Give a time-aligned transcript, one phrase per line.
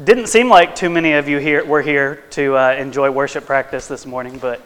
[0.00, 3.44] It didn't seem like too many of you here were here to uh, enjoy worship
[3.44, 4.62] practice this morning, but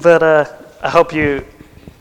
[0.00, 0.46] but uh,
[0.80, 1.44] I hope you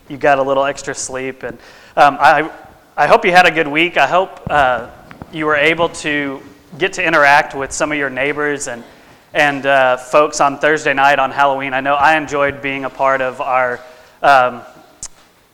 [0.07, 1.59] you got a little extra sleep, and
[1.97, 2.49] um, I
[2.95, 3.97] I hope you had a good week.
[3.97, 4.89] I hope uh,
[5.33, 6.41] you were able to
[6.77, 8.85] get to interact with some of your neighbors and
[9.33, 11.73] and uh, folks on Thursday night on Halloween.
[11.73, 13.81] I know I enjoyed being a part of our.
[14.21, 14.61] Um,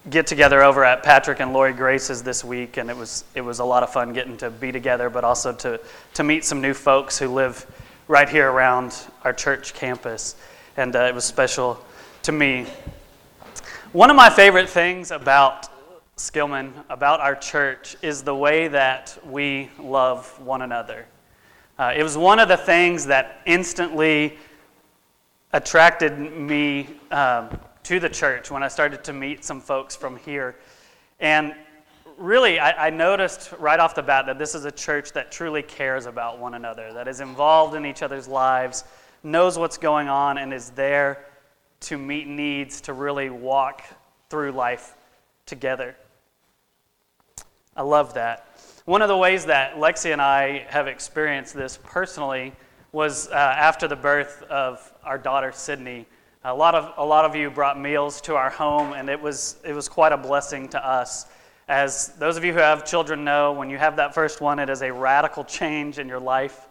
[0.09, 3.59] get together over at Patrick and Lori Grace's this week, and it was it was
[3.59, 5.79] a lot of fun getting to be together, but also to
[6.15, 7.65] to meet some new folks who live
[8.07, 10.35] right here around our church campus,
[10.77, 11.83] and uh, it was special
[12.23, 12.65] to me.
[13.91, 15.67] One of my favorite things about
[16.17, 21.05] Skillman, about our church, is the way that we love one another.
[21.77, 24.37] Uh, it was one of the things that instantly
[25.53, 26.87] attracted me.
[27.11, 30.55] Um, to the church when I started to meet some folks from here.
[31.19, 31.55] And
[32.17, 35.63] really, I, I, noticed right off the bat that this is a church that truly
[35.63, 38.83] cares about one another, that is involved in each other's lives,
[39.23, 41.25] knows what's going on, and is there
[41.81, 43.83] to meet needs, to really walk
[44.29, 44.95] through life
[45.45, 45.95] together.
[47.75, 48.47] I love that.
[48.85, 52.53] One of the ways that Lexi and I have experienced this personally
[52.91, 56.05] was uh, after the birth of our daughter, Sydney.
[56.43, 59.57] A lot of, a lot of you brought meals to our home, and it was,
[59.63, 61.27] it was quite a blessing to us.
[61.67, 64.67] As those of you who have children know, when you have that first one, it
[64.67, 66.67] is a radical change in your life,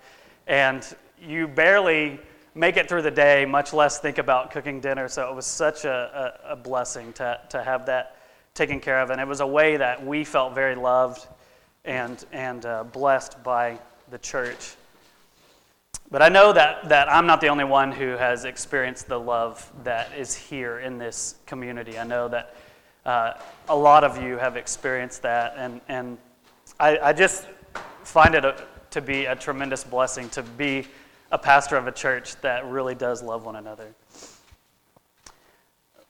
[0.49, 0.85] and
[1.23, 2.19] you barely
[2.57, 5.07] make it through the day, much less think about cooking dinner.
[5.07, 8.17] So it was such a, a, a blessing to, to have that
[8.55, 11.29] taken care of, and it was a way that we felt very loved
[11.85, 13.79] and, and uh, blessed by
[14.11, 14.75] the church.
[16.11, 19.71] But I know that, that I'm not the only one who has experienced the love
[19.85, 22.01] that is here in this community.
[22.01, 22.57] I know that
[23.07, 23.35] uh,
[23.69, 26.19] a lot of you have experienced that, and, and
[26.81, 27.47] I, I just
[28.03, 30.89] find it a, to be a tremendous blessing to be
[31.31, 33.95] a pastor of a church that really does love one another.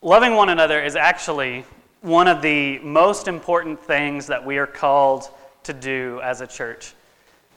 [0.01, 1.67] Loving one another is actually
[2.01, 5.29] one of the most important things that we are called
[5.65, 6.95] to do as a church.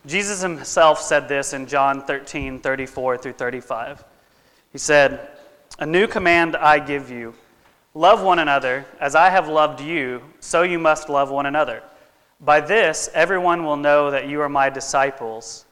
[0.05, 4.03] Jesus himself said this in John 13, 34 through 35.
[4.71, 5.29] He said,
[5.79, 7.33] A new command I give you
[7.93, 11.83] love one another as I have loved you, so you must love one another.
[12.41, 15.65] By this, everyone will know that you are my disciples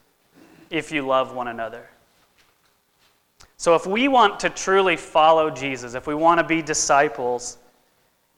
[0.69, 1.89] if you love one another.
[3.57, 7.57] So, if we want to truly follow Jesus, if we want to be disciples,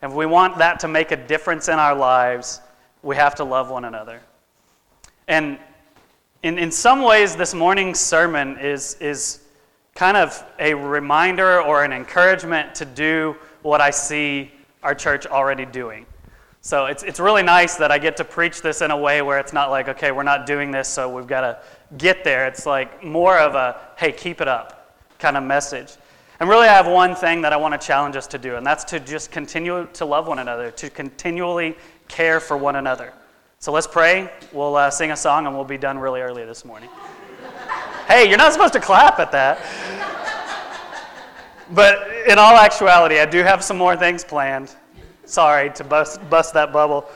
[0.01, 2.59] if we want that to make a difference in our lives,
[3.03, 4.19] we have to love one another.
[5.27, 5.59] And
[6.43, 9.39] in, in some ways, this morning's sermon is, is
[9.95, 14.51] kind of a reminder or an encouragement to do what I see
[14.83, 16.05] our church already doing.
[16.59, 19.39] So it's, it's really nice that I get to preach this in a way where
[19.39, 21.59] it's not like, okay, we're not doing this, so we've got to
[21.97, 22.45] get there.
[22.45, 25.93] It's like more of a, hey, keep it up kind of message.
[26.41, 28.65] And really, I have one thing that I want to challenge us to do, and
[28.65, 31.75] that's to just continue to love one another, to continually
[32.09, 33.13] care for one another.
[33.63, 34.29] So let's pray.
[34.51, 36.89] We'll uh, sing a song and we'll be done really early this morning.
[38.09, 39.57] hey, you're not supposed to clap at that.
[41.71, 44.75] But in all actuality, I do have some more things planned.
[45.23, 47.09] Sorry to bust, bust that bubble.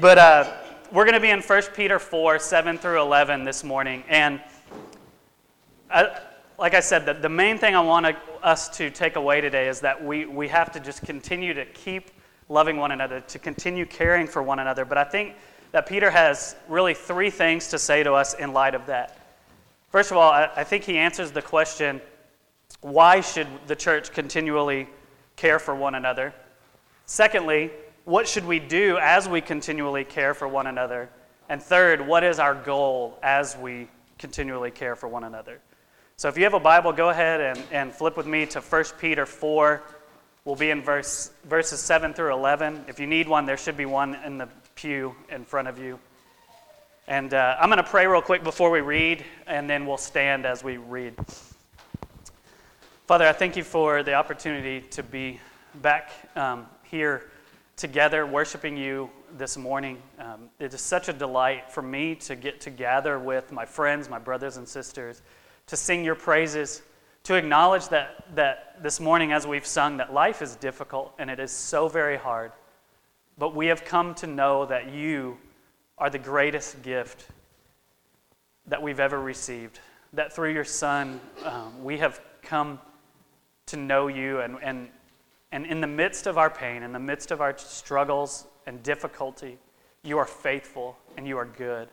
[0.00, 0.52] But uh,
[0.90, 4.02] we're going to be in 1 Peter 4 7 through 11 this morning.
[4.08, 4.42] And
[5.92, 6.18] I,
[6.58, 9.78] like I said, the, the main thing I want us to take away today is
[9.82, 12.10] that we, we have to just continue to keep
[12.48, 14.84] loving one another, to continue caring for one another.
[14.84, 15.36] But I think
[15.72, 19.18] that Peter has really three things to say to us in light of that.
[19.90, 22.00] First of all, I think he answers the question
[22.80, 24.88] why should the church continually
[25.36, 26.34] care for one another?
[27.06, 27.70] Secondly,
[28.04, 31.08] what should we do as we continually care for one another?
[31.48, 35.60] And third, what is our goal as we continually care for one another?
[36.16, 38.84] So if you have a Bible, go ahead and, and flip with me to 1
[39.00, 39.82] Peter 4.
[40.44, 42.84] We'll be in verse, verses 7 through 11.
[42.88, 45.98] If you need one, there should be one in the pew in front of you.
[47.08, 50.46] And uh, I'm going to pray real quick before we read, and then we'll stand
[50.46, 51.16] as we read.
[53.08, 55.40] Father, I thank you for the opportunity to be
[55.82, 57.24] back um, here
[57.76, 60.00] together, worshiping you this morning.
[60.20, 64.08] Um, it is such a delight for me to get to gather with my friends,
[64.08, 65.22] my brothers and sisters,
[65.66, 66.82] to sing your praises,
[67.24, 71.40] to acknowledge that, that this morning, as we've sung, that life is difficult and it
[71.40, 72.52] is so very hard.
[73.38, 75.38] But we have come to know that you
[75.96, 77.28] are the greatest gift
[78.66, 79.78] that we've ever received.
[80.12, 82.80] That through your Son, um, we have come
[83.66, 84.40] to know you.
[84.40, 84.88] And, and,
[85.52, 89.58] and in the midst of our pain, in the midst of our struggles and difficulty,
[90.02, 91.88] you are faithful and you are good.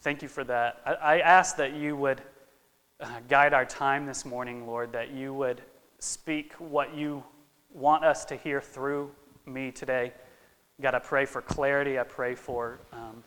[0.00, 0.80] Thank you for that.
[0.86, 2.22] I, I ask that you would
[3.00, 5.60] uh, guide our time this morning, Lord, that you would
[5.98, 7.22] speak what you
[7.72, 9.10] want us to hear through
[9.46, 10.12] me today.
[10.80, 11.98] God, I pray for clarity.
[11.98, 13.22] I pray for um,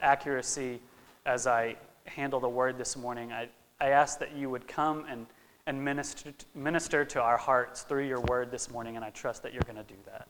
[0.00, 0.80] accuracy
[1.24, 3.32] as I handle the word this morning.
[3.32, 3.48] I,
[3.80, 5.26] I ask that you would come and,
[5.66, 9.52] and minister, minister to our hearts through your word this morning, and I trust that
[9.52, 10.28] you're going to do that.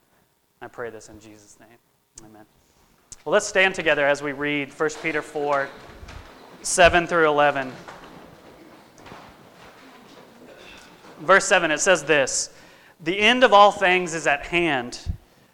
[0.61, 1.79] I pray this in Jesus' name.
[2.25, 2.47] Amen.
[3.25, 5.69] Well, let's stand together as we read 1 Peter 4
[6.63, 7.73] 7 through 11.
[11.21, 12.51] Verse 7, it says this
[13.01, 15.01] The end of all things is at hand.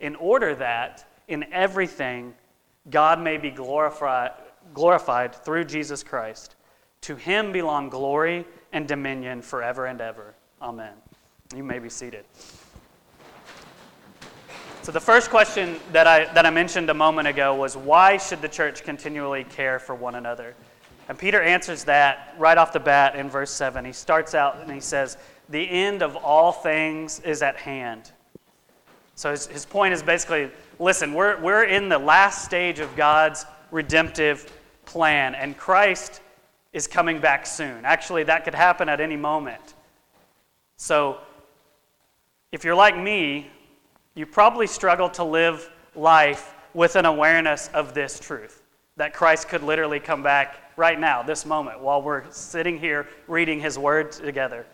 [0.00, 2.34] in order that in everything
[2.88, 4.32] God may be glorified,
[4.74, 6.56] glorified through Jesus Christ.
[7.02, 10.34] To him belong glory and dominion forever and ever.
[10.60, 10.92] Amen.
[11.54, 12.24] You may be seated.
[14.82, 18.40] So, the first question that I, that I mentioned a moment ago was why should
[18.40, 20.54] the church continually care for one another?
[21.08, 23.84] And Peter answers that right off the bat in verse 7.
[23.84, 25.18] He starts out and he says,
[25.48, 28.10] The end of all things is at hand.
[29.20, 33.44] So, his, his point is basically listen, we're, we're in the last stage of God's
[33.70, 34.50] redemptive
[34.86, 36.22] plan, and Christ
[36.72, 37.84] is coming back soon.
[37.84, 39.74] Actually, that could happen at any moment.
[40.78, 41.18] So,
[42.50, 43.50] if you're like me,
[44.14, 48.62] you probably struggle to live life with an awareness of this truth
[48.96, 53.60] that Christ could literally come back right now, this moment, while we're sitting here reading
[53.60, 54.64] his word together.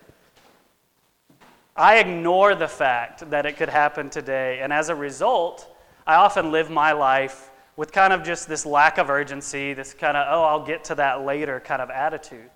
[1.76, 5.70] I ignore the fact that it could happen today, and as a result,
[6.06, 10.16] I often live my life with kind of just this lack of urgency, this kind
[10.16, 12.50] of, oh, I'll get to that later kind of attitude.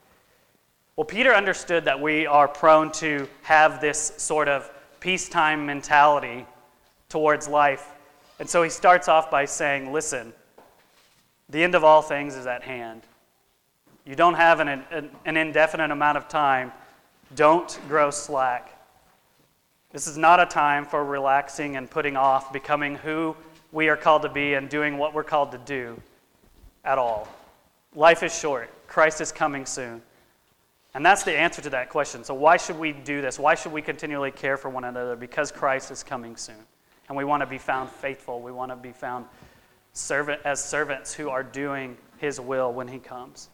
[0.97, 4.71] Well, Peter understood that we are prone to have this sort of
[5.01, 6.47] peacetime mentality
[7.09, 7.95] towards life.
[8.39, 10.33] And so he starts off by saying, Listen,
[11.49, 13.03] the end of all things is at hand.
[14.07, 16.73] You don't have an, an, an, indefinite amount of time.
[17.35, 18.80] Don't grow slack.
[19.93, 23.37] This is not a time for relaxing and putting off becoming who
[23.73, 26.01] we are called to be and doing what we're called to do
[26.85, 27.29] at all.
[27.95, 28.71] Life is short.
[28.87, 30.01] Christ is coming soon.
[30.95, 32.25] And that's the answer to that question.
[32.25, 33.39] So, why should we do this?
[33.39, 35.17] Why should we continually care for one another?
[35.17, 36.57] Because Christ is coming soon.
[37.09, 38.41] And we want to be found faithful.
[38.41, 39.27] We want to be found
[39.93, 43.51] servant, as servants who are doing His will when He comes.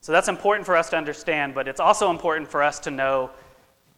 [0.00, 3.30] So, that's important for us to understand, but it's also important for us to know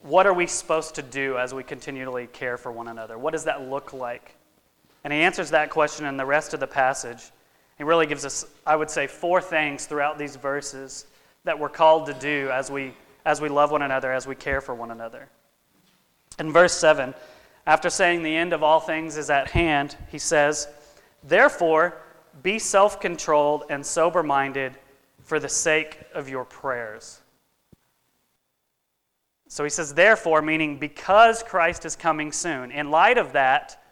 [0.03, 3.19] what are we supposed to do as we continually care for one another?
[3.19, 4.35] What does that look like?
[5.05, 7.31] And he answers that question in the rest of the passage.
[7.77, 11.07] He really gives us, I would say, four things throughout these verses
[11.45, 12.95] that we're called to do as we,
[13.25, 15.29] as we love one another, as we care for one another.
[16.39, 17.15] In verse 7,
[17.67, 20.69] after saying the end of all things is at hand, he says,
[21.23, 21.97] Therefore,
[22.43, 24.75] be self controlled and sober minded
[25.23, 27.20] for the sake of your prayers.
[29.51, 32.71] So he says, therefore, meaning because Christ is coming soon.
[32.71, 33.83] In light of that,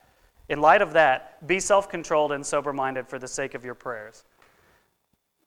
[0.48, 3.74] in light of that, be self controlled and sober minded for the sake of your
[3.74, 4.22] prayers.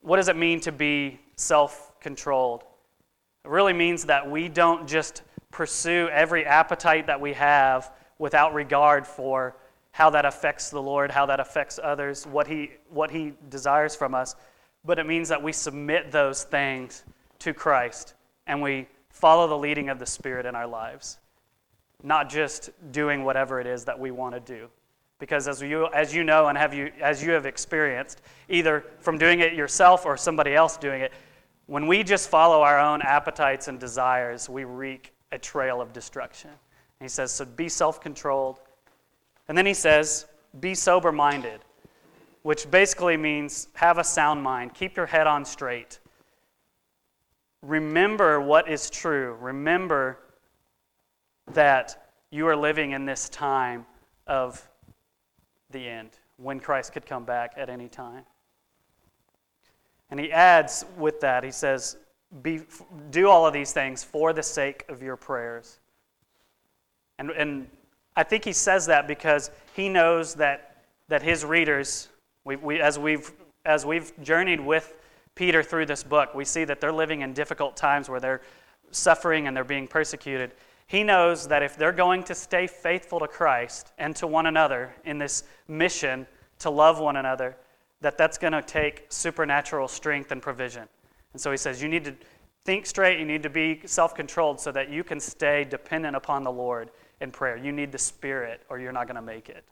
[0.01, 2.65] What does it mean to be self controlled?
[3.45, 9.07] It really means that we don't just pursue every appetite that we have without regard
[9.07, 9.55] for
[9.91, 14.13] how that affects the Lord, how that affects others, what he, what he desires from
[14.13, 14.35] us.
[14.83, 17.05] But it means that we submit those things
[17.39, 18.15] to Christ
[18.45, 21.19] and we follow the leading of the Spirit in our lives,
[22.03, 24.69] not just doing whatever it is that we want to do.
[25.19, 29.19] Because as you, as you know and have you, as you have experienced, either from
[29.19, 31.11] doing it yourself or somebody else doing it,
[31.67, 36.49] when we just follow our own appetites and desires, we wreak a trail of destruction.
[36.49, 38.59] And he says, so be self controlled.
[39.47, 40.25] And then he says,
[40.59, 41.61] be sober minded,
[42.41, 45.99] which basically means have a sound mind, keep your head on straight.
[47.61, 49.37] Remember what is true.
[49.39, 50.17] Remember
[51.53, 53.85] that you are living in this time
[54.27, 54.67] of
[55.69, 58.23] the end, when Christ could come back at any time.
[60.09, 61.97] And he adds with that, he says,
[62.41, 62.61] Be,
[63.11, 65.79] do all of these things for the sake of your prayers.
[67.19, 67.67] And, and
[68.15, 72.09] I think he says that because he knows that, that his readers,
[72.43, 73.31] we, we, as we've
[73.65, 74.97] as we've journeyed with
[75.35, 78.41] Peter through this book, we see that they're living in difficult times where they're
[78.91, 80.51] suffering and they're being persecuted.
[80.87, 84.93] He knows that if they're going to stay faithful to Christ and to one another
[85.05, 86.27] in this mission
[86.59, 87.55] to love one another,
[88.01, 90.87] that that's going to take supernatural strength and provision.
[91.33, 92.15] And so he says, you need to
[92.65, 96.43] think straight, you need to be self controlled so that you can stay dependent upon
[96.43, 97.55] the Lord in prayer.
[97.55, 99.63] You need the Spirit, or you're not going to make it.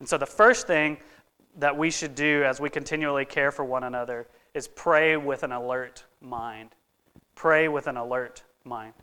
[0.00, 0.96] And so the first thing
[1.58, 5.52] that we should do as we continually care for one another is pray with an
[5.52, 6.70] alert mind.
[7.34, 8.94] Pray with an alert mind.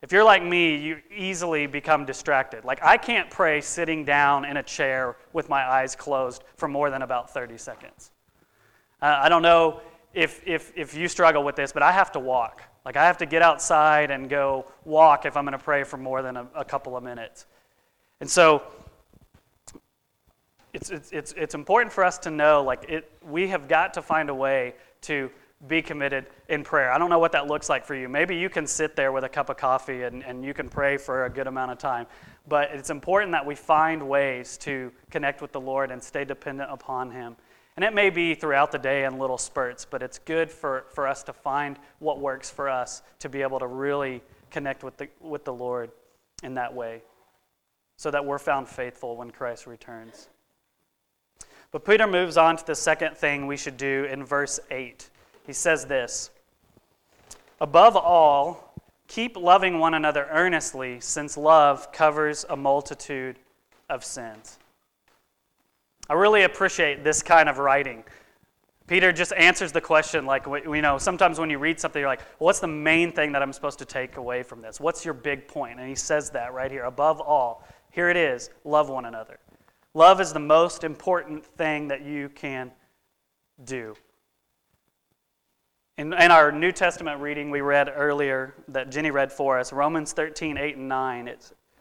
[0.00, 2.64] If you're like me, you easily become distracted.
[2.64, 6.88] Like, I can't pray sitting down in a chair with my eyes closed for more
[6.88, 8.12] than about 30 seconds.
[9.02, 9.80] Uh, I don't know
[10.14, 12.62] if, if, if you struggle with this, but I have to walk.
[12.84, 15.96] Like, I have to get outside and go walk if I'm going to pray for
[15.96, 17.46] more than a, a couple of minutes.
[18.20, 18.62] And so,
[20.72, 24.02] it's, it's, it's, it's important for us to know, like, it, we have got to
[24.02, 25.30] find a way to
[25.66, 26.92] be committed in prayer.
[26.92, 28.08] I don't know what that looks like for you.
[28.08, 30.96] Maybe you can sit there with a cup of coffee and, and you can pray
[30.96, 32.06] for a good amount of time.
[32.48, 36.70] But it's important that we find ways to connect with the Lord and stay dependent
[36.70, 37.36] upon Him.
[37.76, 41.06] And it may be throughout the day in little spurts, but it's good for, for
[41.06, 45.08] us to find what works for us to be able to really connect with the,
[45.20, 45.90] with the Lord
[46.42, 47.02] in that way
[47.96, 50.28] so that we're found faithful when Christ returns.
[51.70, 55.08] But Peter moves on to the second thing we should do in verse 8.
[55.46, 56.30] He says this
[57.60, 58.74] Above all,
[59.06, 63.38] keep loving one another earnestly, since love covers a multitude
[63.90, 64.58] of sins.
[66.08, 68.04] I really appreciate this kind of writing.
[68.86, 72.20] Peter just answers the question like, you know, sometimes when you read something, you're like,
[72.38, 74.80] well, what's the main thing that I'm supposed to take away from this?
[74.80, 75.78] What's your big point?
[75.78, 76.84] And he says that right here.
[76.84, 79.38] Above all, here it is love one another.
[79.94, 82.70] Love is the most important thing that you can
[83.64, 83.94] do.
[85.96, 90.12] In, in, our New Testament reading we read earlier that Jenny read for us, Romans
[90.12, 91.34] 13, 8 and 9,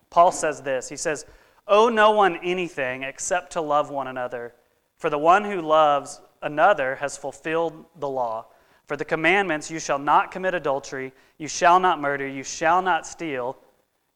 [0.10, 0.90] Paul says this.
[0.90, 1.26] He says,
[1.68, 4.54] Owe no one anything except to love one another.
[4.98, 8.48] For the one who loves another has fulfilled the law.
[8.88, 13.06] For the commandments, you shall not commit adultery, you shall not murder, you shall not
[13.06, 13.58] steal,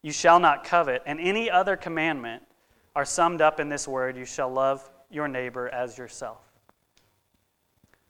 [0.01, 2.41] you shall not covet, and any other commandment
[2.95, 6.39] are summed up in this word you shall love your neighbor as yourself.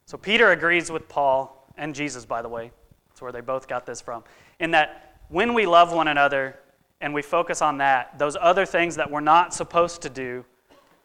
[0.05, 2.71] So Peter agrees with Paul and Jesus, by the way.
[3.09, 4.23] That's where they both got this from.
[4.59, 6.57] In that when we love one another
[6.99, 10.45] and we focus on that, those other things that we're not supposed to do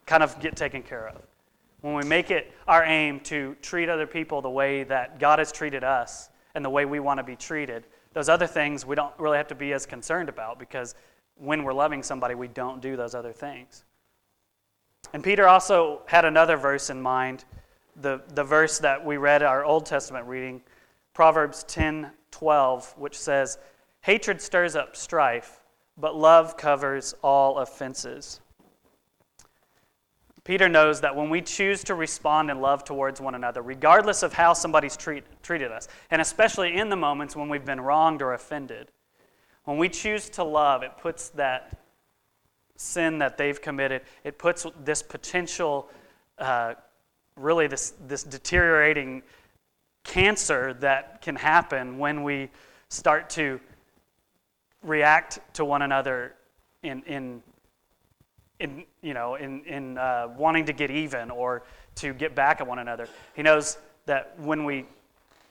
[0.05, 1.21] kind of get taken care of.
[1.81, 5.51] When we make it our aim to treat other people the way that God has
[5.51, 9.13] treated us and the way we want to be treated, those other things we don't
[9.19, 10.95] really have to be as concerned about because
[11.39, 13.83] when we're loving somebody, we don't do those other things.
[15.13, 17.45] And Peter also had another verse in mind
[17.99, 20.61] the, the verse that we read our Old Testament reading,
[21.13, 23.57] Proverbs 10 12, which says,
[24.01, 25.61] Hatred stirs up strife,
[25.97, 28.41] but love covers all offenses.
[30.43, 34.33] Peter knows that when we choose to respond in love towards one another, regardless of
[34.33, 38.33] how somebody's treat, treated us, and especially in the moments when we've been wronged or
[38.33, 38.91] offended,
[39.67, 41.77] when we choose to love, it puts that
[42.77, 45.89] sin that they've committed, it puts this potential
[46.37, 46.75] uh,
[47.35, 49.21] really this, this deteriorating
[50.05, 52.49] cancer that can happen when we
[52.87, 53.59] start to
[54.83, 56.33] react to one another
[56.83, 57.43] in, in,
[58.61, 61.63] in you know, in, in uh, wanting to get even or
[61.95, 63.09] to get back at one another.
[63.35, 64.85] He knows that when we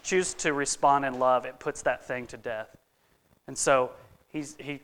[0.02, 2.74] choose to respond in love, it puts that thing to death.
[3.46, 3.90] And so
[4.36, 4.82] he's, he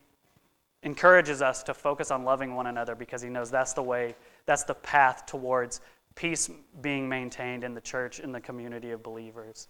[0.83, 4.17] encourages us to focus on loving one another because he knows that's the way,
[4.47, 5.81] that's the path towards
[6.15, 9.69] peace being maintained in the church, in the community of believers.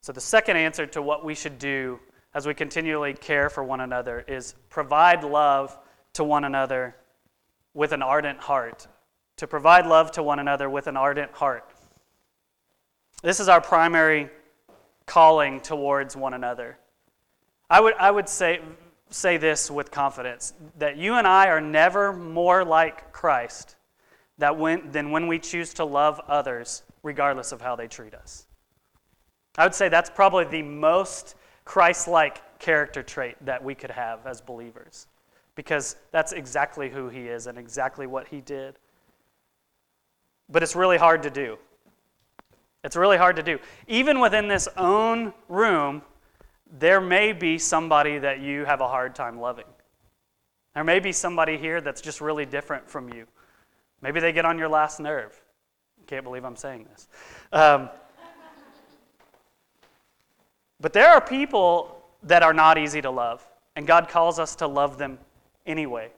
[0.00, 2.00] So, the second answer to what we should do
[2.34, 5.78] as we continually care for one another is provide love
[6.14, 6.96] to one another
[7.74, 8.86] with an ardent heart.
[9.36, 11.68] To provide love to one another with an ardent heart.
[13.22, 14.28] This is our primary
[15.06, 16.78] calling towards one another.
[17.72, 18.60] I would, I would say,
[19.08, 23.76] say this with confidence that you and I are never more like Christ
[24.36, 28.44] that when, than when we choose to love others regardless of how they treat us.
[29.56, 34.26] I would say that's probably the most Christ like character trait that we could have
[34.26, 35.06] as believers
[35.54, 38.74] because that's exactly who he is and exactly what he did.
[40.50, 41.56] But it's really hard to do.
[42.84, 43.58] It's really hard to do.
[43.88, 46.02] Even within this own room,
[46.78, 49.66] there may be somebody that you have a hard time loving.
[50.74, 53.26] There may be somebody here that's just really different from you
[54.02, 55.40] Maybe they get on your last nerve.
[56.08, 57.08] Can't believe I'm saying this.
[57.52, 57.88] Um,
[60.80, 64.66] but there are people that are not easy to love, and God calls us to
[64.66, 65.18] love them
[65.64, 66.10] anyway.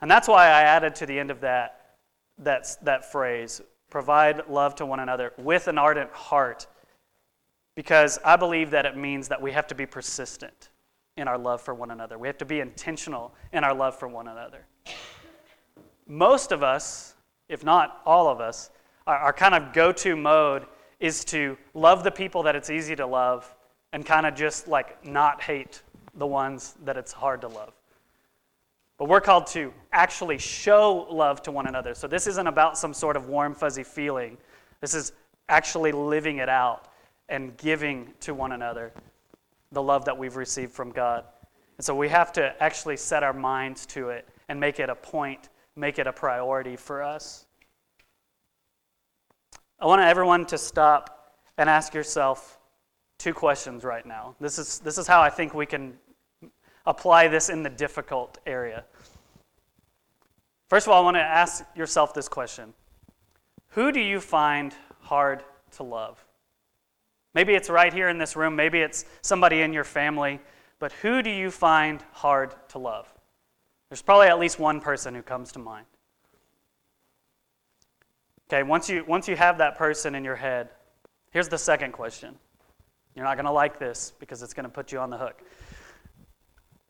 [0.00, 1.96] And that's why I added to the end of that,
[2.38, 3.60] that, that phrase
[3.90, 6.68] provide love to one another with an ardent heart,
[7.74, 10.70] because I believe that it means that we have to be persistent
[11.16, 12.18] in our love for one another.
[12.18, 14.66] We have to be intentional in our love for one another.
[16.06, 17.14] Most of us,
[17.48, 18.70] if not all of us,
[19.06, 20.66] our, our kind of go to mode
[20.98, 23.54] is to love the people that it's easy to love
[23.92, 25.82] and kind of just like not hate
[26.14, 27.72] the ones that it's hard to love.
[28.98, 31.94] But we're called to actually show love to one another.
[31.94, 34.36] So this isn't about some sort of warm, fuzzy feeling.
[34.80, 35.12] This is
[35.48, 36.89] actually living it out
[37.30, 38.92] and giving to one another
[39.72, 41.24] the love that we've received from God.
[41.78, 44.94] And so we have to actually set our minds to it and make it a
[44.94, 47.46] point, make it a priority for us.
[49.78, 52.58] I want everyone to stop and ask yourself
[53.16, 54.34] two questions right now.
[54.40, 55.96] This is, this is how I think we can
[56.84, 58.84] apply this in the difficult area.
[60.68, 62.74] First of all, I want to ask yourself this question
[63.68, 65.44] Who do you find hard
[65.76, 66.24] to love?
[67.34, 70.40] Maybe it's right here in this room, maybe it's somebody in your family,
[70.78, 73.12] but who do you find hard to love?
[73.88, 75.86] There's probably at least one person who comes to mind.
[78.48, 80.70] Okay, once you, once you have that person in your head,
[81.30, 82.34] here's the second question.
[83.14, 85.42] You're not going to like this because it's going to put you on the hook.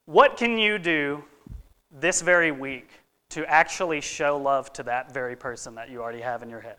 [0.06, 1.22] What can you do
[1.90, 2.90] this very week
[3.30, 6.78] to actually show love to that very person that you already have in your head?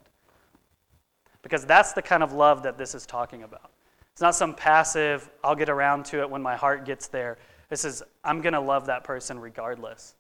[1.41, 3.71] Because that's the kind of love that this is talking about.
[4.11, 7.37] It's not some passive, I'll get around to it when my heart gets there.
[7.69, 10.15] This is, I'm going to love that person regardless.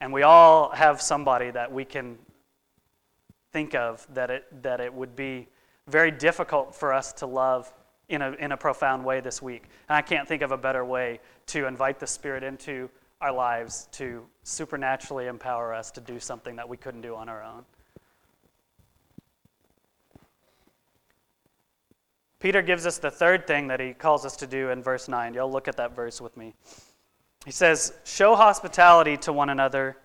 [0.00, 2.18] And we all have somebody that we can
[3.52, 5.48] think of that it, that it would be
[5.86, 7.72] very difficult for us to love
[8.08, 9.64] in a, in a profound way this week.
[9.88, 12.88] And I can't think of a better way to invite the Spirit into
[13.20, 17.42] our lives to supernaturally empower us to do something that we couldn't do on our
[17.42, 17.64] own.
[22.40, 25.34] Peter gives us the third thing that he calls us to do in verse 9.
[25.34, 26.54] Y'all look at that verse with me.
[27.44, 29.96] He says, Show hospitality to one another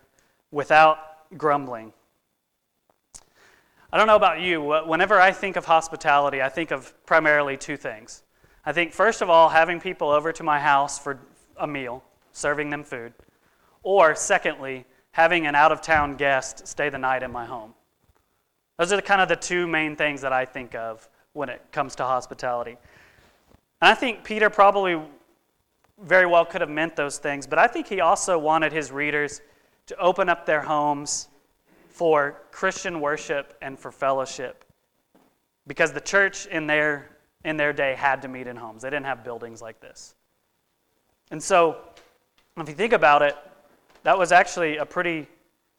[0.51, 0.97] without
[1.37, 1.93] grumbling.
[3.91, 7.77] I don't know about you, whenever I think of hospitality, I think of primarily two
[7.77, 8.23] things.
[8.65, 11.19] I think, first of all, having people over to my house for
[11.57, 13.13] a meal, serving them food,
[13.83, 17.75] or secondly, having an out of town guest stay the night in my home.
[18.79, 21.61] Those are the, kind of the two main things that I think of when it
[21.71, 22.77] comes to hospitality.
[23.81, 24.99] And I think Peter probably
[26.01, 29.41] very well could have meant those things, but I think he also wanted his readers
[29.87, 31.27] to open up their homes
[31.89, 34.65] for Christian worship and for fellowship.
[35.67, 37.09] Because the church in their,
[37.45, 40.15] in their day had to meet in homes, they didn't have buildings like this.
[41.31, 41.77] And so,
[42.57, 43.35] if you think about it,
[44.03, 45.27] that was actually a pretty,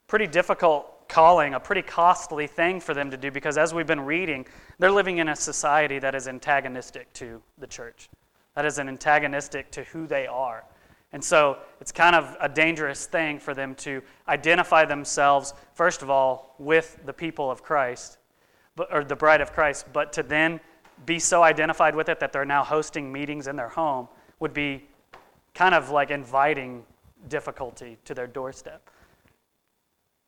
[0.06, 4.00] pretty difficult calling, a pretty costly thing for them to do because as we've been
[4.00, 4.46] reading,
[4.78, 8.08] they're living in a society that is antagonistic to the church,
[8.54, 10.64] that is an antagonistic to who they are.
[11.12, 16.10] And so it's kind of a dangerous thing for them to identify themselves, first of
[16.10, 18.18] all, with the people of Christ,
[18.90, 20.58] or the bride of Christ, but to then
[21.06, 24.08] be so identified with it that they're now hosting meetings in their home
[24.40, 24.88] would be
[25.54, 26.84] kind of like inviting
[27.28, 28.90] difficulty to their doorstep.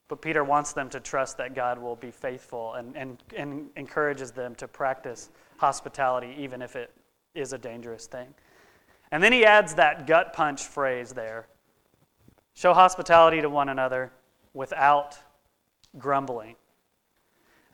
[0.08, 4.30] But Peter wants them to trust that God will be faithful and, and, and encourages
[4.30, 6.92] them to practice hospitality, even if it
[7.34, 8.28] is a dangerous thing.
[9.10, 11.46] And then he adds that gut punch phrase there
[12.54, 14.10] show hospitality to one another
[14.54, 15.18] without
[15.98, 16.56] grumbling.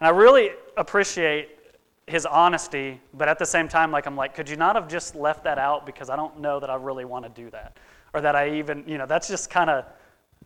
[0.01, 1.51] And I really appreciate
[2.09, 5.15] his honesty, but at the same time, like I'm like, could you not have just
[5.15, 7.77] left that out because I don't know that I really want to do that,
[8.13, 9.85] or that I even, you know, that's just kind of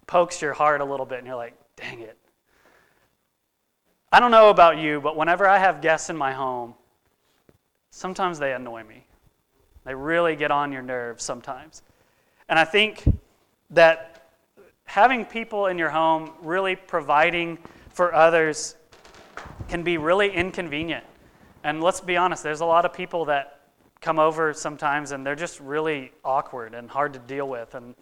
[0.07, 2.19] pokes your heart a little bit, and you're like, Dang it.
[4.11, 6.75] I don't know about you, but whenever I have guests in my home,
[7.91, 9.05] sometimes they annoy me.
[9.85, 11.83] They really get on your nerves sometimes.
[12.49, 13.05] And I think
[13.71, 14.31] that
[14.85, 17.59] having people in your home really providing
[17.91, 18.77] for others
[19.69, 21.05] can be really inconvenient.
[21.65, 23.61] And let's be honest, there's a lot of people that
[24.01, 27.75] come over sometimes and they're just really awkward and hard to deal with.
[27.75, 27.95] And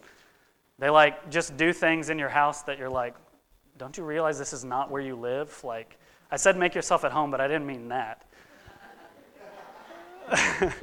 [0.77, 3.15] they like just do things in your house that you're like,
[3.77, 5.63] don't you realize this is not where you live?
[5.63, 5.97] Like,
[6.31, 8.25] I said make yourself at home, but I didn't mean that.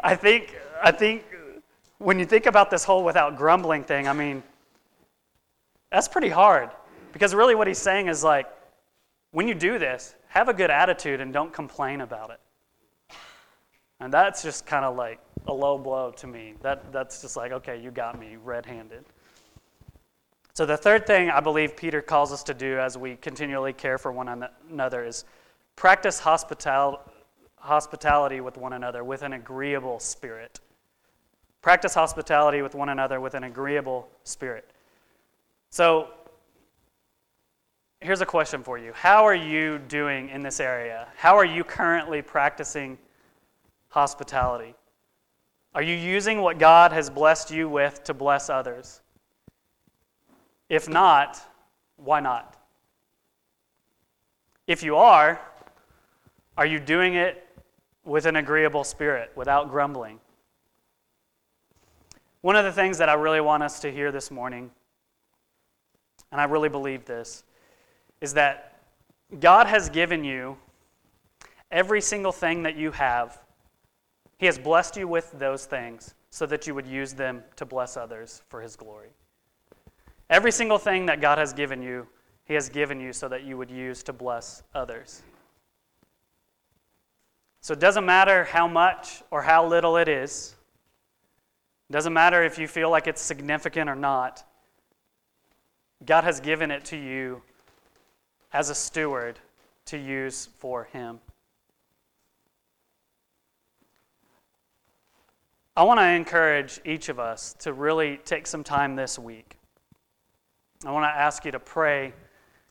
[0.00, 1.24] I think, I think
[1.98, 4.42] when you think about this whole without grumbling thing, I mean,
[5.90, 6.70] that's pretty hard.
[7.12, 8.46] Because really what he's saying is like,
[9.30, 12.40] when you do this, have a good attitude and don't complain about it.
[14.00, 16.54] And that's just kind of like a low blow to me.
[16.60, 19.04] That, that's just like, okay, you got me red handed.
[20.56, 23.98] So, the third thing I believe Peter calls us to do as we continually care
[23.98, 25.26] for one another is
[25.76, 27.02] practice hospital,
[27.56, 30.60] hospitality with one another with an agreeable spirit.
[31.60, 34.70] Practice hospitality with one another with an agreeable spirit.
[35.68, 36.08] So,
[38.00, 41.06] here's a question for you How are you doing in this area?
[41.18, 42.96] How are you currently practicing
[43.88, 44.74] hospitality?
[45.74, 49.02] Are you using what God has blessed you with to bless others?
[50.68, 51.40] If not,
[51.96, 52.56] why not?
[54.66, 55.40] If you are,
[56.56, 57.46] are you doing it
[58.04, 60.20] with an agreeable spirit, without grumbling?
[62.40, 64.70] One of the things that I really want us to hear this morning,
[66.32, 67.44] and I really believe this,
[68.20, 68.80] is that
[69.40, 70.56] God has given you
[71.70, 73.40] every single thing that you have.
[74.38, 77.96] He has blessed you with those things so that you would use them to bless
[77.96, 79.10] others for His glory.
[80.28, 82.06] Every single thing that God has given you,
[82.44, 85.22] He has given you so that you would use to bless others.
[87.60, 90.54] So it doesn't matter how much or how little it is.
[91.88, 94.44] It doesn't matter if you feel like it's significant or not.
[96.04, 97.42] God has given it to you
[98.52, 99.38] as a steward
[99.86, 101.20] to use for Him.
[105.76, 109.58] I want to encourage each of us to really take some time this week.
[110.86, 112.12] I want to ask you to pray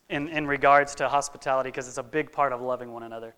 [0.10, 3.36] in, in regards to hospitality because it's a big part of loving one another.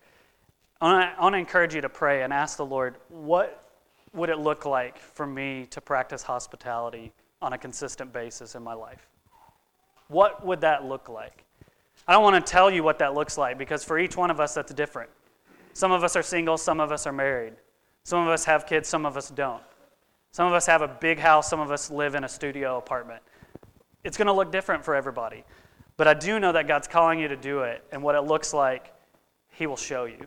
[0.80, 3.72] I want, to, encourage you to pray and ask the Lord, what
[4.14, 7.12] would it look like for me to practice hospitality
[7.42, 9.08] on a consistent basis in my life?
[10.08, 11.44] What would that look like?
[12.08, 14.40] I don't want to tell you what that looks like because for each one of
[14.40, 15.10] us, that's different.
[15.74, 17.54] Some of us are single, some of us are married.
[18.04, 19.62] Some of us have kids, some of us don't.
[20.32, 23.22] Some of us have a big house, some of us live in a studio apartment.
[24.08, 25.44] It's going to look different for everybody.
[25.98, 28.54] But I do know that God's calling you to do it, and what it looks
[28.54, 28.94] like,
[29.50, 30.26] He will show you.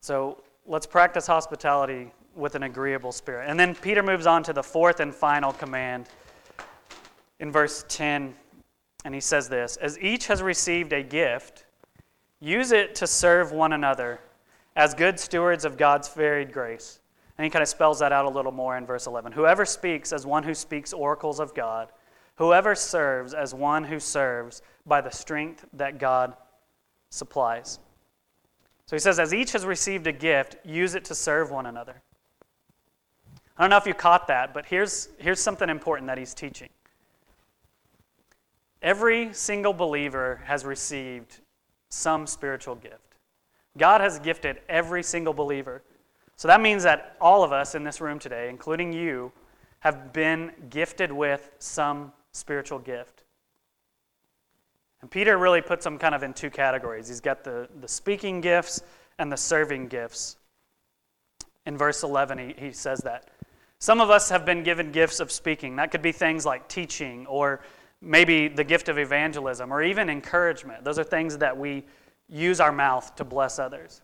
[0.00, 3.48] So let's practice hospitality with an agreeable spirit.
[3.48, 6.08] And then Peter moves on to the fourth and final command
[7.38, 8.34] in verse 10,
[9.04, 11.64] and he says this As each has received a gift,
[12.40, 14.18] use it to serve one another
[14.74, 16.99] as good stewards of God's varied grace.
[17.40, 19.32] And he kind of spells that out a little more in verse 11.
[19.32, 21.88] Whoever speaks as one who speaks oracles of God,
[22.34, 26.36] whoever serves as one who serves by the strength that God
[27.08, 27.78] supplies.
[28.84, 32.02] So he says, as each has received a gift, use it to serve one another.
[33.56, 36.68] I don't know if you caught that, but here's, here's something important that he's teaching.
[38.82, 41.38] Every single believer has received
[41.88, 43.16] some spiritual gift.
[43.78, 45.82] God has gifted every single believer.
[46.40, 49.30] So that means that all of us in this room today, including you,
[49.80, 53.24] have been gifted with some spiritual gift.
[55.02, 57.08] And Peter really puts them kind of in two categories.
[57.08, 58.80] He's got the, the speaking gifts
[59.18, 60.38] and the serving gifts.
[61.66, 63.28] In verse 11, he, he says that.
[63.78, 65.76] Some of us have been given gifts of speaking.
[65.76, 67.60] That could be things like teaching or
[68.00, 70.84] maybe the gift of evangelism or even encouragement.
[70.84, 71.84] Those are things that we
[72.30, 74.00] use our mouth to bless others.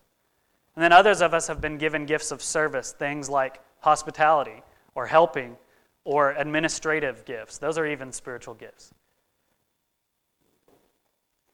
[0.77, 4.61] And then others of us have been given gifts of service, things like hospitality
[4.93, 5.57] or helping
[6.03, 7.57] or administrative gifts.
[7.57, 8.93] Those are even spiritual gifts.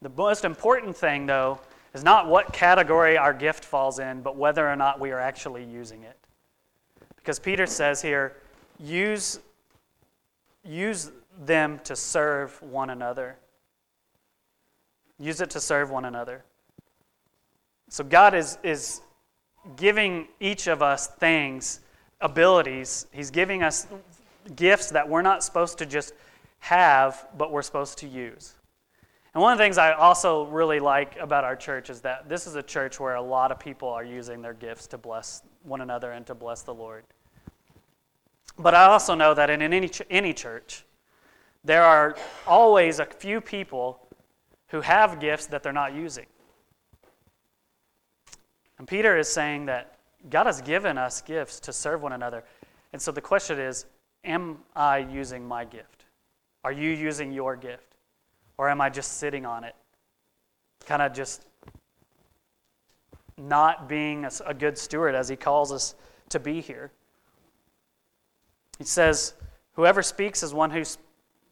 [0.02, 1.58] The most important thing, though,
[1.94, 5.64] is not what category our gift falls in, but whether or not we are actually
[5.64, 6.18] using it.
[7.16, 8.36] Because Peter says here,
[8.78, 9.40] use,
[10.62, 11.10] use
[11.46, 13.36] them to serve one another.
[15.18, 16.44] Use it to serve one another.
[17.88, 19.00] So God is, is
[19.76, 21.80] giving each of us things,
[22.20, 23.06] abilities.
[23.12, 23.86] He's giving us
[24.56, 26.12] gifts that we're not supposed to just
[26.60, 28.54] have, but we're supposed to use.
[29.34, 32.46] And one of the things I also really like about our church is that this
[32.46, 35.80] is a church where a lot of people are using their gifts to bless one
[35.80, 37.04] another and to bless the Lord.
[38.56, 40.84] But I also know that in any, any church,
[41.64, 44.06] there are always a few people
[44.68, 46.26] who have gifts that they're not using.
[48.78, 49.98] And Peter is saying that
[50.30, 52.44] God has given us gifts to serve one another.
[52.92, 53.86] And so the question is
[54.24, 56.04] Am I using my gift?
[56.64, 57.96] Are you using your gift?
[58.56, 59.74] Or am I just sitting on it?
[60.86, 61.44] Kind of just
[63.36, 65.94] not being a, good steward as he calls us
[66.28, 66.92] to be here.
[68.78, 69.34] He says,
[69.74, 70.84] Whoever speaks is one who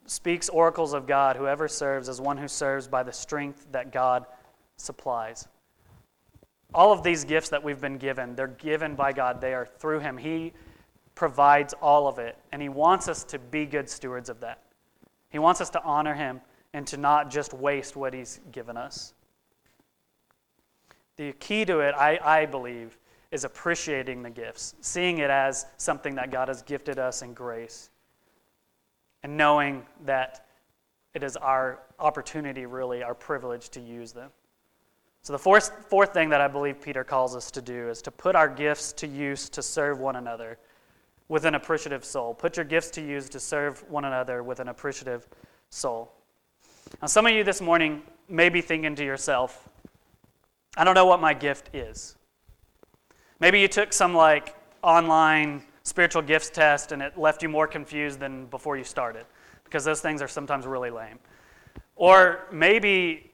[0.06, 4.26] speaks oracles of God, whoever serves is one who serves by the strength that God
[4.76, 5.48] supplies.
[6.74, 9.40] All of these gifts that we've been given, they're given by God.
[9.40, 10.16] They are through Him.
[10.16, 10.52] He
[11.14, 14.62] provides all of it, and He wants us to be good stewards of that.
[15.30, 16.40] He wants us to honor Him
[16.72, 19.12] and to not just waste what He's given us.
[21.16, 22.98] The key to it, I, I believe,
[23.30, 27.90] is appreciating the gifts, seeing it as something that God has gifted us in grace,
[29.22, 30.46] and knowing that
[31.14, 34.30] it is our opportunity, really, our privilege to use them.
[35.24, 38.10] So, the fourth, fourth thing that I believe Peter calls us to do is to
[38.10, 40.58] put our gifts to use to serve one another
[41.28, 42.34] with an appreciative soul.
[42.34, 45.28] Put your gifts to use to serve one another with an appreciative
[45.70, 46.12] soul.
[47.00, 49.68] Now, some of you this morning may be thinking to yourself,
[50.76, 52.16] I don't know what my gift is.
[53.38, 58.18] Maybe you took some like online spiritual gifts test and it left you more confused
[58.18, 59.24] than before you started
[59.64, 61.18] because those things are sometimes really lame.
[61.94, 63.31] Or maybe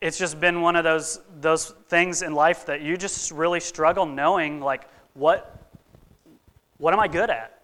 [0.00, 4.06] it's just been one of those those things in life that you just really struggle
[4.06, 5.54] knowing like what
[6.76, 7.60] what am I good at?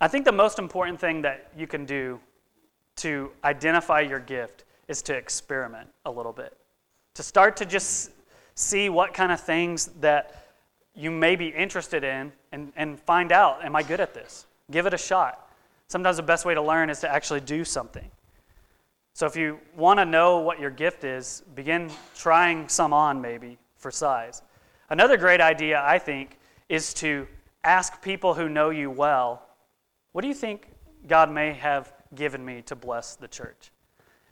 [0.00, 2.20] I think the most important thing that you can do
[2.96, 6.56] to identify your gift is to experiment a little bit
[7.18, 8.12] to start to just
[8.54, 10.46] see what kind of things that
[10.94, 14.46] you may be interested in and, and find out am I good at this?
[14.70, 15.50] Give it a shot.
[15.88, 18.08] Sometimes the best way to learn is to actually do something.
[19.18, 23.58] So if you want to know what your gift is, begin trying some on maybe
[23.76, 24.42] for size.
[24.90, 27.26] Another great idea, I think, is to
[27.64, 29.42] ask people who know you well,
[30.12, 30.68] what do you think
[31.08, 33.72] God may have given me to bless the church?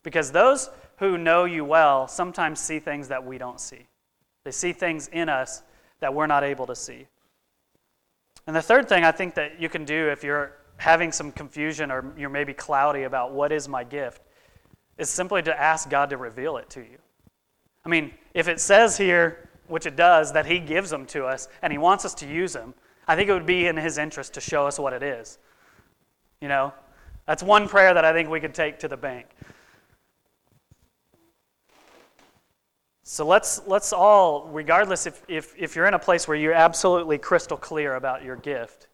[0.05, 3.88] Because those who know you well sometimes see things that we don't see.
[4.44, 5.64] They see things in us
[5.99, 7.09] that we're not able to see.
[8.46, 11.90] And the third thing I think that you can do if you're having some confusion
[11.90, 14.22] or you're maybe cloudy about what is my gift
[14.98, 16.98] is simply to ask God to reveal it to you.
[17.85, 21.48] I mean, if it says here, which it does, that He gives them to us
[21.62, 22.74] and He wants us to use them,
[23.06, 25.38] I think it would be in His interest to show us what it is.
[26.40, 26.72] You know,
[27.26, 29.26] that's one prayer that I think we could take to the bank.
[33.09, 37.18] So let's, let's all, regardless if, if, if you're in a place where you're absolutely
[37.18, 38.88] crystal clear about your gift,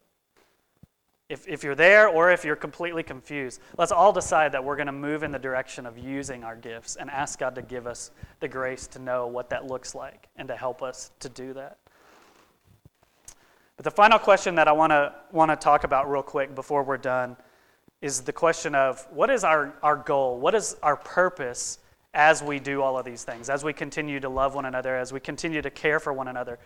[1.33, 4.87] if, if you're there or if you're completely confused, let's all decide that we're going
[4.87, 8.11] to move in the direction of using our gifts and ask God to give us
[8.41, 11.79] the grace to know what that looks like and to help us to do that.
[13.77, 16.83] But the final question that I want to want to talk about real quick before
[16.83, 17.39] we're done
[18.03, 20.39] is the question of what is our, our goal?
[20.39, 21.79] What is our purpose
[22.13, 25.15] as we do all of these things, as we continue to love one another, as
[25.15, 26.59] we continue to care for one another.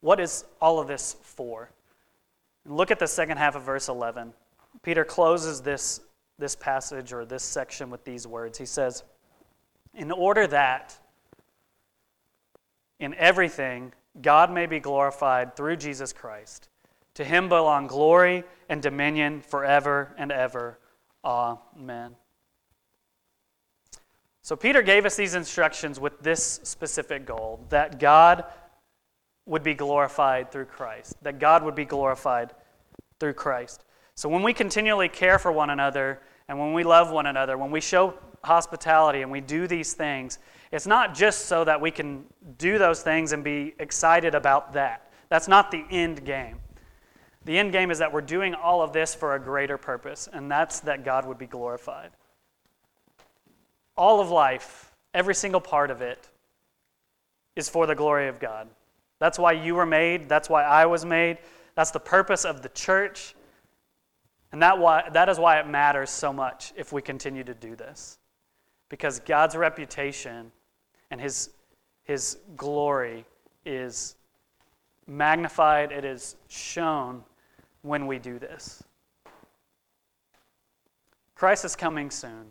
[0.00, 1.70] What is all of this for?
[2.66, 4.32] Look at the second half of verse 11.
[4.82, 6.00] Peter closes this,
[6.38, 8.58] this passage or this section with these words.
[8.58, 9.04] He says,
[9.94, 10.96] In order that
[12.98, 16.68] in everything God may be glorified through Jesus Christ,
[17.14, 20.78] to him belong glory and dominion forever and ever.
[21.24, 22.16] Amen.
[24.44, 28.44] So, Peter gave us these instructions with this specific goal that God
[29.46, 32.52] would be glorified through Christ, that God would be glorified
[33.18, 33.84] through Christ.
[34.14, 37.70] So, when we continually care for one another and when we love one another, when
[37.70, 40.38] we show hospitality and we do these things,
[40.70, 42.24] it's not just so that we can
[42.58, 45.10] do those things and be excited about that.
[45.28, 46.58] That's not the end game.
[47.44, 50.50] The end game is that we're doing all of this for a greater purpose, and
[50.50, 52.10] that's that God would be glorified
[53.96, 56.28] all of life, every single part of it,
[57.54, 58.68] is for the glory of God.
[59.22, 60.28] That's why you were made.
[60.28, 61.38] That's why I was made.
[61.76, 63.36] That's the purpose of the church.
[64.50, 67.76] And that, why, that is why it matters so much if we continue to do
[67.76, 68.18] this.
[68.88, 70.50] Because God's reputation
[71.12, 71.50] and his,
[72.02, 73.24] his glory
[73.64, 74.16] is
[75.06, 77.22] magnified, it is shown
[77.82, 78.82] when we do this.
[81.36, 82.46] Christ is coming soon.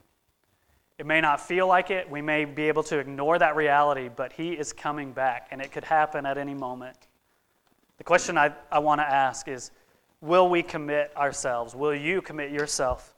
[1.02, 2.08] It may not feel like it.
[2.12, 5.72] We may be able to ignore that reality, but He is coming back, and it
[5.72, 6.96] could happen at any moment.
[7.98, 9.72] The question I, I want to ask is
[10.22, 11.74] Will we commit ourselves?
[11.74, 13.16] Will you commit yourself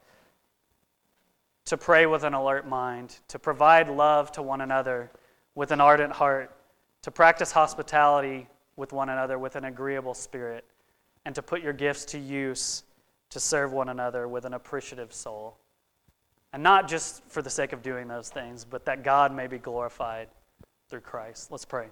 [1.65, 5.12] to pray with an alert mind, to provide love to one another
[5.54, 6.56] with an ardent heart,
[7.02, 10.63] to practice hospitality with one another with an agreeable spirit,
[11.26, 12.84] and to put your gifts to use
[13.30, 15.58] to serve one another with an appreciative soul?
[16.54, 19.58] And not just for the sake of doing those things, but that God may be
[19.58, 20.28] glorified
[20.89, 21.52] through Christ.
[21.52, 21.88] Let's pray.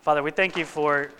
[0.00, 1.12] Father, we thank you for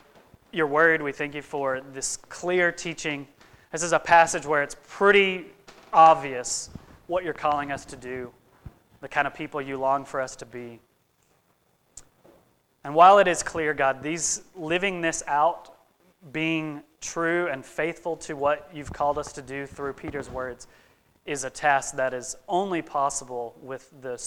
[0.53, 1.03] your word.
[1.03, 3.29] We thank you for this clear teaching
[3.73, 5.47] This is a passage where it's pretty
[5.93, 6.71] obvious
[7.07, 8.33] what you're calling us to do,
[9.01, 10.81] the kind of people you long for us to be.
[12.83, 15.73] And while it is clear, God, these living this out,
[16.33, 20.67] being true and faithful to what you've called us to do through Peter's words,
[21.27, 24.19] is a task that is only possible with the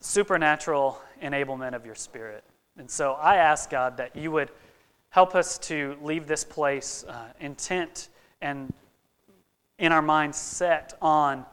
[0.00, 2.44] supernatural enablement of your Spirit.
[2.76, 4.50] And so I ask God that you would
[5.10, 8.08] help us to leave this place uh, intent
[8.40, 8.72] and
[9.78, 11.44] in our minds set on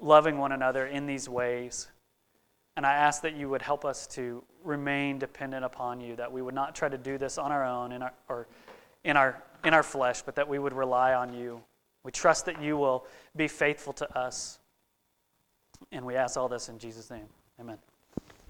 [0.00, 1.88] loving one another in these ways.
[2.76, 6.40] And I ask that you would help us to remain dependent upon you, that we
[6.40, 8.46] would not try to do this on our own our, or
[9.04, 11.62] in our, in our flesh, but that we would rely on you.
[12.04, 14.58] We trust that you will be faithful to us.
[15.90, 17.26] And we ask all this in Jesus' name.
[17.60, 17.78] Amen.